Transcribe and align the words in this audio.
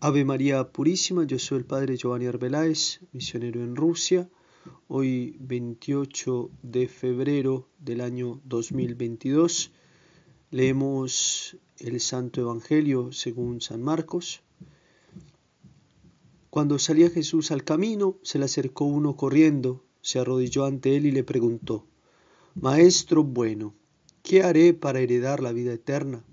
Ave 0.00 0.24
María 0.24 0.62
Purísima, 0.70 1.24
yo 1.24 1.40
soy 1.40 1.58
el 1.58 1.64
Padre 1.64 1.96
Giovanni 1.96 2.26
Arbeláez, 2.26 3.00
misionero 3.10 3.64
en 3.64 3.74
Rusia. 3.74 4.30
Hoy 4.86 5.36
28 5.40 6.50
de 6.62 6.86
febrero 6.86 7.68
del 7.80 8.02
año 8.02 8.40
2022 8.44 9.72
leemos 10.52 11.56
el 11.80 11.98
Santo 11.98 12.40
Evangelio 12.40 13.10
según 13.10 13.60
San 13.60 13.82
Marcos. 13.82 14.42
Cuando 16.48 16.78
salía 16.78 17.10
Jesús 17.10 17.50
al 17.50 17.64
camino, 17.64 18.18
se 18.22 18.38
le 18.38 18.44
acercó 18.44 18.84
uno 18.84 19.16
corriendo, 19.16 19.82
se 20.00 20.20
arrodilló 20.20 20.64
ante 20.64 20.96
él 20.96 21.06
y 21.06 21.10
le 21.10 21.24
preguntó, 21.24 21.88
Maestro 22.54 23.24
bueno, 23.24 23.74
¿qué 24.22 24.44
haré 24.44 24.74
para 24.74 25.00
heredar 25.00 25.42
la 25.42 25.50
vida 25.50 25.72
eterna? 25.72 26.24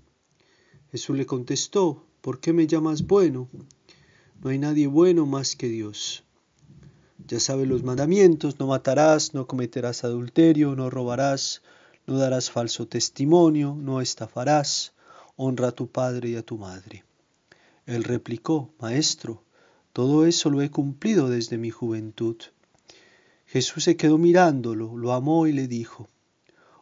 Jesús 0.92 1.16
le 1.16 1.26
contestó, 1.26 2.06
¿por 2.26 2.40
qué 2.40 2.52
me 2.52 2.66
llamas 2.66 3.06
bueno? 3.06 3.48
No 4.42 4.50
hay 4.50 4.58
nadie 4.58 4.88
bueno 4.88 5.26
más 5.26 5.54
que 5.54 5.68
Dios. 5.68 6.24
Ya 7.24 7.38
sabes 7.38 7.68
los 7.68 7.84
mandamientos, 7.84 8.58
no 8.58 8.66
matarás, 8.66 9.32
no 9.32 9.46
cometerás 9.46 10.02
adulterio, 10.02 10.74
no 10.74 10.90
robarás, 10.90 11.62
no 12.04 12.18
darás 12.18 12.50
falso 12.50 12.88
testimonio, 12.88 13.76
no 13.80 14.00
estafarás, 14.00 14.92
honra 15.36 15.68
a 15.68 15.70
tu 15.70 15.86
padre 15.86 16.30
y 16.30 16.34
a 16.34 16.42
tu 16.42 16.58
madre. 16.58 17.04
Él 17.86 18.02
replicó, 18.02 18.74
Maestro, 18.80 19.44
todo 19.92 20.26
eso 20.26 20.50
lo 20.50 20.62
he 20.62 20.70
cumplido 20.72 21.28
desde 21.28 21.58
mi 21.58 21.70
juventud. 21.70 22.38
Jesús 23.46 23.84
se 23.84 23.96
quedó 23.96 24.18
mirándolo, 24.18 24.96
lo 24.96 25.12
amó 25.12 25.46
y 25.46 25.52
le 25.52 25.68
dijo, 25.68 26.08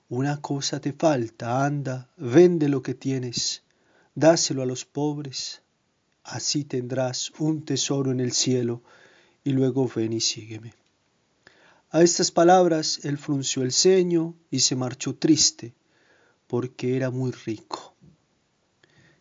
Una 0.09 0.41
cosa 0.41 0.81
te 0.81 0.95
falta, 0.95 1.67
anda, 1.67 2.09
vende 2.17 2.71
lo 2.71 2.81
que 2.83 2.95
tienes 2.95 3.64
dáselo 4.15 4.63
a 4.63 4.67
los 4.67 4.85
pobres, 4.85 5.63
así 6.23 6.65
tendrás 6.65 7.33
un 7.39 7.65
tesoro 7.65 8.11
en 8.11 8.21
el 8.21 8.33
cielo, 8.33 8.83
y 9.45 9.51
luego 9.51 9.91
ven 9.95 10.13
y 10.13 10.21
sígueme. 10.21 10.73
A 11.91 12.03
estas 12.03 12.31
palabras 12.31 13.05
él 13.05 13.19
frunció 13.19 13.63
el 13.63 13.73
ceño 13.73 14.35
y 14.51 14.61
se 14.61 14.75
marchó 14.75 15.15
triste, 15.15 15.75
porque 16.47 16.97
era 16.97 17.11
muy 17.11 17.31
rico. 17.31 17.95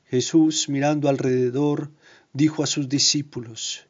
Jesús, 0.05 0.69
mirando 0.69 1.09
alrededor, 1.09 1.91
dijo 2.33 2.63
a 2.63 2.67
sus 2.67 2.87
discípulos, 2.89 3.87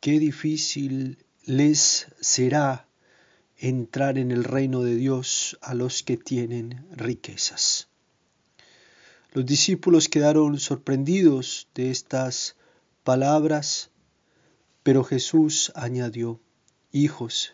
qué 0.00 0.18
difícil 0.18 1.18
les 1.44 2.08
será 2.20 2.86
entrar 3.56 4.18
en 4.18 4.30
el 4.30 4.44
reino 4.44 4.82
de 4.82 4.94
Dios 4.94 5.58
a 5.60 5.74
los 5.74 6.02
que 6.02 6.16
tienen 6.16 6.86
riquezas. 6.92 7.87
Los 9.38 9.46
discípulos 9.46 10.08
quedaron 10.08 10.58
sorprendidos 10.58 11.68
de 11.72 11.92
estas 11.92 12.56
palabras, 13.04 13.92
pero 14.82 15.04
Jesús 15.04 15.70
añadió, 15.76 16.40
Hijos, 16.90 17.52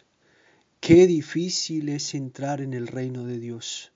qué 0.81 1.07
difícil 1.07 1.91
es 1.91 2.15
entrar 2.15 2.63
en 2.63 2.73
el 2.73 2.87
reino 2.87 3.27
de 3.27 3.39
Dios. 3.39 3.93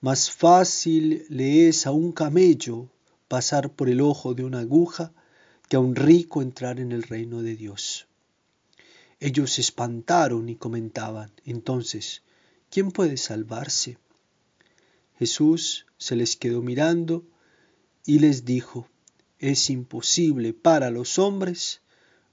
Más 0.00 0.30
fácil 0.30 1.26
le 1.28 1.68
es 1.68 1.86
a 1.86 1.90
un 1.90 2.10
camello 2.10 2.88
pasar 3.28 3.70
por 3.70 3.90
el 3.90 4.00
ojo 4.00 4.32
de 4.32 4.44
una 4.44 4.60
aguja 4.60 5.12
que 5.68 5.76
a 5.76 5.80
un 5.80 5.94
rico 5.94 6.40
entrar 6.40 6.80
en 6.80 6.92
el 6.92 7.02
reino 7.02 7.42
de 7.42 7.54
Dios. 7.54 8.08
Ellos 9.20 9.52
se 9.52 9.60
espantaron 9.60 10.48
y 10.48 10.56
comentaban, 10.56 11.32
entonces, 11.44 12.22
¿quién 12.70 12.92
puede 12.92 13.18
salvarse? 13.18 13.98
Jesús 15.18 15.86
se 15.96 16.14
les 16.14 16.36
quedó 16.36 16.62
mirando 16.62 17.24
y 18.06 18.20
les 18.20 18.44
dijo, 18.44 18.88
es 19.38 19.68
imposible 19.68 20.52
para 20.52 20.90
los 20.90 21.18
hombres, 21.18 21.82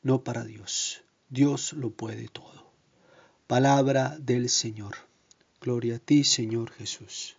no 0.04 0.24
para 0.24 0.44
Dios. 0.44 1.02
Dios 1.30 1.74
lo 1.74 1.90
puede 1.90 2.28
todo. 2.28 2.72
Palabra 3.48 4.18
del 4.20 4.50
Señor. 4.50 4.96
Gloria 5.62 5.96
a 5.96 6.00
ti, 6.00 6.24
Señor 6.24 6.72
Jesús. 6.72 7.36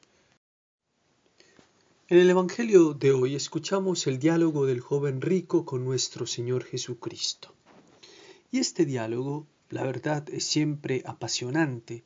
En 2.09 2.19
el 2.19 2.31
Evangelio 2.31 2.95
de 2.95 3.13
hoy 3.13 3.37
escuchamos 3.37 4.07
el 4.09 4.19
diálogo 4.19 4.67
del 4.67 4.81
joven 4.81 5.21
rico 5.21 5.65
con 5.65 5.85
nuestro 5.85 6.27
Señor 6.27 6.65
Jesucristo. 6.65 7.55
Y 8.51 8.59
este 8.59 8.85
diálogo, 8.85 9.47
la 9.71 9.85
verdad, 9.85 10.29
es 10.31 10.45
siempre 10.45 11.03
apasionante, 11.05 12.05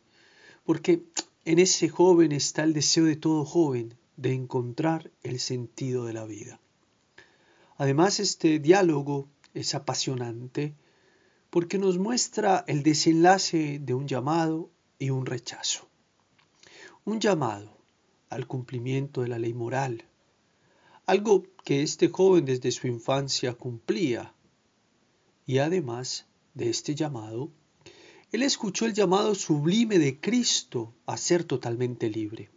porque 0.65 1.05
en 1.45 1.59
ese 1.59 1.89
joven 1.89 2.33
está 2.33 2.65
el 2.65 2.75
deseo 2.75 3.05
de 3.05 3.17
todo 3.17 3.45
joven 3.45 3.95
de 4.17 4.35
encontrar 4.35 5.11
el 5.23 5.41
sentido 5.41 6.05
de 6.05 6.13
la 6.13 6.27
vida. 6.27 6.61
Además, 7.77 8.21
este 8.21 8.59
diálogo 8.59 9.29
es 9.55 9.75
apasionante 9.75 10.75
porque 11.49 11.79
nos 11.79 11.99
muestra 11.99 12.65
el 12.69 12.83
desenlace 12.83 13.79
de 13.81 13.95
un 13.95 14.07
llamado 14.07 14.71
y 14.99 15.11
un 15.11 15.25
rechazo. 15.25 15.89
Un 17.05 17.21
llamado 17.21 17.79
al 18.29 18.47
cumplimiento 18.47 19.23
de 19.23 19.29
la 19.29 19.39
ley 19.39 19.55
moral, 19.55 20.05
algo 21.07 21.43
que 21.65 21.83
este 21.83 22.09
joven 22.09 22.45
desde 22.45 22.71
su 22.71 22.87
infancia 22.87 23.55
cumplía. 23.55 24.35
Y 25.47 25.59
además 25.59 26.27
de 26.55 26.69
este 26.71 26.95
llamado, 26.95 27.51
él 28.33 28.43
escuchó 28.43 28.87
el 28.87 28.95
llamado 28.95 29.35
sublime 29.35 29.99
de 29.99 30.21
Cristo 30.21 30.95
a 31.07 31.17
ser 31.17 31.45
totalmente 31.45 32.09
libre. 32.09 32.51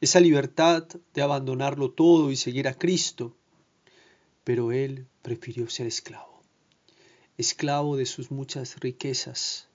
Esa 0.00 0.20
libertad 0.20 0.86
de 1.14 1.22
abandonarlo 1.22 1.90
todo 1.90 2.30
y 2.30 2.36
seguir 2.36 2.68
a 2.68 2.74
Cristo. 2.74 3.34
Pero 4.44 4.70
él 4.72 5.06
prefirió 5.22 5.68
ser 5.68 5.86
esclavo. 5.86 6.42
Esclavo 7.36 7.96
de 7.96 8.06
sus 8.06 8.30
muchas 8.30 8.78
riquezas, 8.78 9.68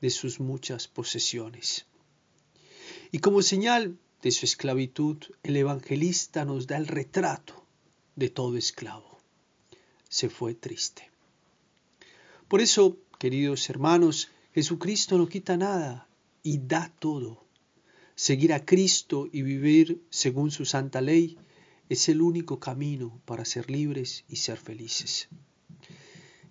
de 0.00 0.10
sus 0.10 0.40
muchas 0.40 0.88
posesiones. 0.88 1.86
Y 3.12 3.18
como 3.18 3.42
señal 3.42 3.98
de 4.22 4.30
su 4.30 4.46
esclavitud, 4.46 5.18
el 5.42 5.56
evangelista 5.56 6.44
nos 6.44 6.66
da 6.66 6.76
el 6.76 6.86
retrato 6.86 7.64
de 8.16 8.30
todo 8.30 8.56
esclavo. 8.56 9.20
Se 10.08 10.30
fue 10.30 10.54
triste. 10.54 11.10
Por 12.48 12.60
eso 12.60 12.98
Queridos 13.18 13.70
hermanos, 13.70 14.28
Jesucristo 14.54 15.18
no 15.18 15.28
quita 15.28 15.56
nada 15.56 16.08
y 16.42 16.58
da 16.58 16.92
todo. 16.98 17.44
Seguir 18.14 18.52
a 18.52 18.64
Cristo 18.64 19.28
y 19.32 19.42
vivir 19.42 20.02
según 20.10 20.50
su 20.50 20.64
santa 20.64 21.00
ley 21.00 21.36
es 21.88 22.08
el 22.08 22.22
único 22.22 22.60
camino 22.60 23.20
para 23.24 23.44
ser 23.44 23.70
libres 23.70 24.24
y 24.28 24.36
ser 24.36 24.58
felices. 24.58 25.28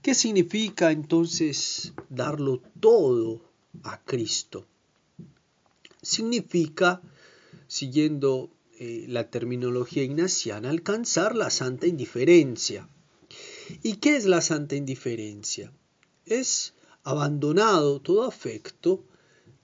¿Qué 0.02 0.14
significa 0.14 0.92
entonces 0.92 1.94
darlo 2.10 2.62
todo 2.80 3.42
a 3.84 4.02
Cristo? 4.04 4.68
Significa, 6.02 7.02
siguiendo 7.68 8.50
eh, 8.80 9.06
la 9.08 9.30
terminología 9.30 10.04
ignaciana, 10.04 10.70
alcanzar 10.70 11.36
la 11.36 11.50
santa 11.50 11.88
indiferencia. 11.88 12.90
¿Y 13.82 13.96
qué 13.96 14.18
es 14.18 14.26
la 14.26 14.42
santa 14.42 14.76
indiferencia? 14.76 15.72
Es 16.26 16.74
abandonado 17.04 18.02
todo 18.02 18.24
afecto, 18.24 19.04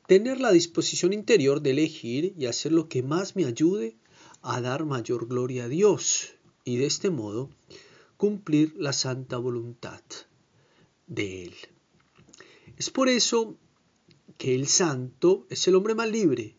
tener 0.07 0.39
la 0.39 0.51
disposición 0.51 1.13
interior 1.13 1.61
de 1.61 1.71
elegir 1.71 2.33
y 2.37 2.45
hacer 2.45 2.71
lo 2.71 2.89
que 2.89 3.03
más 3.03 3.35
me 3.35 3.45
ayude 3.45 3.95
a 4.41 4.61
dar 4.61 4.85
mayor 4.85 5.27
gloria 5.27 5.65
a 5.65 5.69
Dios 5.69 6.33
y 6.63 6.77
de 6.77 6.85
este 6.85 7.09
modo 7.09 7.49
cumplir 8.17 8.73
la 8.77 8.93
santa 8.93 9.37
voluntad 9.37 10.01
de 11.07 11.45
Él. 11.45 11.53
Es 12.77 12.89
por 12.89 13.09
eso 13.09 13.55
que 14.37 14.55
el 14.55 14.67
santo 14.67 15.45
es 15.49 15.67
el 15.67 15.75
hombre 15.75 15.95
más 15.95 16.09
libre, 16.09 16.55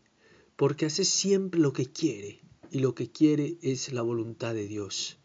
porque 0.57 0.87
hace 0.87 1.05
siempre 1.05 1.61
lo 1.61 1.73
que 1.73 1.87
quiere 1.87 2.41
y 2.71 2.81
lo 2.81 2.95
que 2.95 3.11
quiere 3.11 3.57
es 3.63 3.93
la 3.93 4.03
voluntad 4.03 4.55
de 4.55 4.69
Dios. 4.69 5.19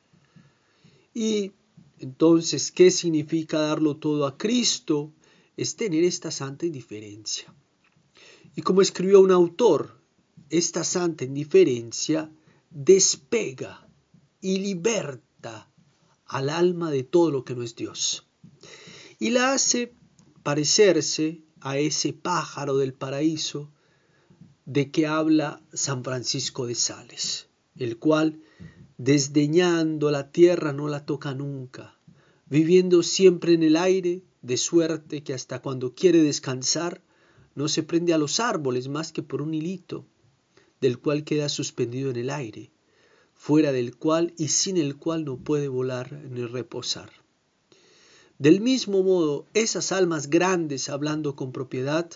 Y 1.13 1.51
entonces, 1.99 2.71
¿qué 2.71 2.91
significa 2.91 3.59
darlo 3.59 3.97
todo 3.97 4.25
a 4.27 4.37
Cristo? 4.37 5.13
Es 5.55 5.75
tener 5.75 6.03
esta 6.03 6.31
santa 6.31 6.65
indiferencia. 6.65 7.53
Y 8.55 8.61
como 8.61 8.81
escribió 8.81 9.21
un 9.21 9.31
autor, 9.31 9.99
esta 10.49 10.83
santa 10.83 11.23
indiferencia 11.23 12.31
despega 12.69 13.87
y 14.41 14.59
liberta 14.59 15.69
al 16.25 16.49
alma 16.49 16.91
de 16.91 17.03
todo 17.03 17.31
lo 17.31 17.45
que 17.45 17.55
no 17.55 17.63
es 17.63 17.75
Dios. 17.75 18.25
Y 19.19 19.29
la 19.29 19.53
hace 19.53 19.93
parecerse 20.43 21.41
a 21.61 21.77
ese 21.77 22.13
pájaro 22.13 22.77
del 22.77 22.93
paraíso 22.93 23.71
de 24.65 24.91
que 24.91 25.07
habla 25.07 25.61
San 25.73 26.03
Francisco 26.03 26.65
de 26.65 26.75
Sales, 26.75 27.47
el 27.77 27.97
cual 27.97 28.41
desdeñando 28.97 30.09
la 30.11 30.31
tierra 30.31 30.71
no 30.71 30.87
la 30.87 31.05
toca 31.05 31.33
nunca, 31.33 31.97
viviendo 32.45 33.03
siempre 33.03 33.53
en 33.53 33.63
el 33.63 33.75
aire, 33.75 34.23
de 34.41 34.57
suerte 34.57 35.23
que 35.23 35.33
hasta 35.33 35.61
cuando 35.61 35.95
quiere 35.95 36.21
descansar 36.21 37.01
no 37.55 37.67
se 37.67 37.83
prende 37.83 38.13
a 38.13 38.17
los 38.17 38.39
árboles 38.39 38.87
más 38.87 39.11
que 39.11 39.23
por 39.23 39.41
un 39.41 39.53
hilito, 39.53 40.05
del 40.81 40.99
cual 40.99 41.23
queda 41.23 41.49
suspendido 41.49 42.11
en 42.11 42.17
el 42.17 42.29
aire, 42.29 42.71
fuera 43.33 43.71
del 43.71 43.97
cual 43.97 44.33
y 44.37 44.49
sin 44.49 44.77
el 44.77 44.97
cual 44.97 45.25
no 45.25 45.37
puede 45.37 45.67
volar 45.67 46.11
ni 46.11 46.45
reposar. 46.45 47.11
Del 48.37 48.61
mismo 48.61 49.01
modo, 49.01 49.47
esas 49.53 49.91
almas 49.91 50.29
grandes, 50.29 50.89
hablando 50.89 51.35
con 51.35 51.51
propiedad, 51.51 52.09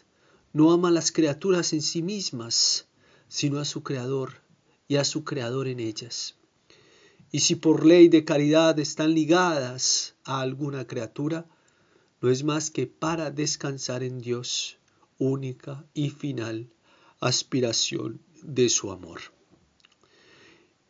no 0.52 0.72
aman 0.72 0.94
las 0.94 1.12
criaturas 1.12 1.74
en 1.74 1.82
sí 1.82 2.02
mismas, 2.02 2.88
sino 3.28 3.60
a 3.60 3.66
su 3.66 3.84
Creador 3.84 4.42
y 4.88 4.98
a 4.98 5.06
su 5.06 5.24
Creador 5.24 5.68
en 5.68 5.80
ellas. 5.80 6.39
Y 7.32 7.42
si 7.42 7.56
por 7.56 7.86
ley 7.86 8.10
de 8.10 8.26
caridad 8.26 8.80
están 8.80 9.14
ligadas 9.14 10.16
a 10.24 10.42
alguna 10.42 10.88
criatura, 10.88 11.46
no 12.22 12.30
es 12.30 12.44
más 12.44 12.72
que 12.72 12.88
para 12.88 13.32
descansar 13.32 14.04
en 14.04 14.20
Dios, 14.20 14.78
única 15.20 15.86
y 15.94 16.10
final 16.10 16.70
aspiración 17.20 18.22
de 18.42 18.70
su 18.70 18.92
amor. 18.92 19.22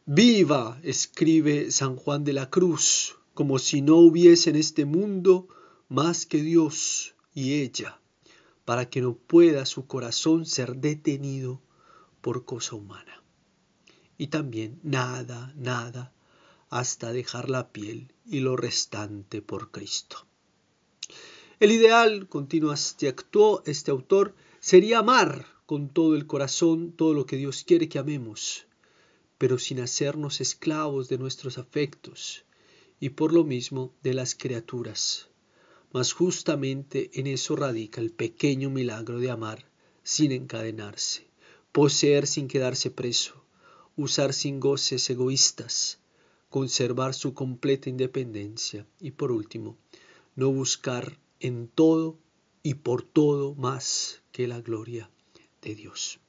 Viva, 0.05 0.79
escribe 0.83 1.71
San 1.71 1.95
Juan 1.95 2.23
de 2.23 2.33
la 2.33 2.49
Cruz, 2.49 3.17
como 3.33 3.59
si 3.59 3.81
no 3.81 3.97
hubiese 3.97 4.49
en 4.49 4.55
este 4.55 4.85
mundo 4.85 5.47
más 5.87 6.25
que 6.25 6.41
Dios 6.41 7.15
y 7.33 7.61
ella, 7.61 7.99
para 8.65 8.89
que 8.89 9.01
no 9.01 9.15
pueda 9.15 9.65
su 9.65 9.87
corazón 9.87 10.45
ser 10.45 10.77
detenido 10.77 11.61
por 12.21 12.45
cosa 12.45 12.75
humana. 12.75 13.23
Y 14.17 14.27
también 14.27 14.79
nada, 14.83 15.53
nada, 15.55 16.11
hasta 16.69 17.11
dejar 17.11 17.49
la 17.49 17.71
piel 17.71 18.13
y 18.25 18.39
lo 18.39 18.55
restante 18.55 19.41
por 19.41 19.71
Cristo. 19.71 20.25
El 21.59 21.71
ideal, 21.71 22.29
continúa 22.29 22.75
este, 22.75 23.13
este 23.65 23.91
autor, 23.91 24.35
sería 24.59 24.99
amar 24.99 25.45
con 25.65 25.89
todo 25.89 26.15
el 26.15 26.25
corazón 26.25 26.93
todo 26.93 27.13
lo 27.13 27.25
que 27.25 27.37
Dios 27.37 27.63
quiere 27.63 27.89
que 27.89 27.99
amemos, 27.99 28.65
pero 29.37 29.57
sin 29.57 29.79
hacernos 29.79 30.41
esclavos 30.41 31.09
de 31.09 31.17
nuestros 31.17 31.57
afectos 31.57 32.43
y 32.99 33.09
por 33.09 33.33
lo 33.33 33.43
mismo 33.43 33.93
de 34.03 34.13
las 34.13 34.35
criaturas. 34.35 35.29
Mas 35.91 36.13
justamente 36.13 37.09
en 37.13 37.27
eso 37.27 37.55
radica 37.55 37.99
el 37.99 38.11
pequeño 38.11 38.69
milagro 38.69 39.19
de 39.19 39.31
amar 39.31 39.65
sin 40.03 40.31
encadenarse, 40.31 41.27
poseer 41.71 42.27
sin 42.27 42.47
quedarse 42.47 42.91
preso, 42.91 43.43
usar 43.95 44.33
sin 44.33 44.59
goces 44.59 45.09
egoístas, 45.09 45.99
conservar 46.49 47.13
su 47.13 47.33
completa 47.33 47.89
independencia 47.89 48.85
y 48.99 49.11
por 49.11 49.31
último, 49.31 49.77
no 50.35 50.51
buscar 50.51 51.19
en 51.39 51.67
todo 51.67 52.17
y 52.63 52.75
por 52.75 53.03
todo 53.03 53.55
más 53.55 54.21
que 54.31 54.47
la 54.47 54.61
gloria 54.61 55.09
de 55.61 55.75
Dios. 55.75 56.19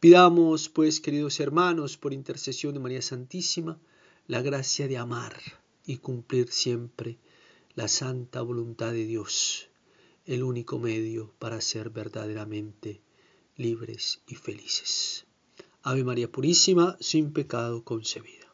Pidamos, 0.00 0.68
pues, 0.68 1.00
queridos 1.00 1.40
hermanos, 1.40 1.96
por 1.96 2.12
intercesión 2.12 2.74
de 2.74 2.80
María 2.80 3.02
Santísima, 3.02 3.78
la 4.26 4.42
gracia 4.42 4.88
de 4.88 4.98
amar 4.98 5.40
y 5.86 5.98
cumplir 5.98 6.50
siempre 6.50 7.16
la 7.74 7.88
santa 7.88 8.42
voluntad 8.42 8.92
de 8.92 9.06
Dios, 9.06 9.68
el 10.24 10.42
único 10.42 10.78
medio 10.78 11.32
para 11.38 11.60
ser 11.60 11.90
verdaderamente 11.90 13.00
libres 13.56 14.20
y 14.26 14.34
felices. 14.34 15.26
Ave 15.82 16.02
María 16.02 16.30
Purísima, 16.30 16.96
sin 17.00 17.32
pecado 17.32 17.84
concebida. 17.84 18.45